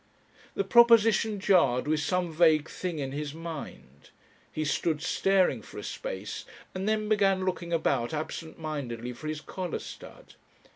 The 0.55 0.63
proposition 0.63 1.39
jarred 1.39 1.87
with 1.87 1.99
some 1.99 2.31
vague 2.33 2.67
thing 2.67 2.97
in 2.97 3.11
his 3.11 3.35
mind. 3.35 4.09
He 4.51 4.65
stood 4.65 4.99
staring 5.03 5.61
for 5.61 5.77
a 5.77 5.83
space, 5.83 6.43
and 6.73 6.89
then 6.89 7.07
began 7.07 7.45
looking 7.45 7.71
about 7.71 8.11
absent 8.11 8.57
mindedly 8.57 9.13
for 9.13 9.27
his 9.27 9.41
collar 9.41 9.77
stud. 9.77 10.33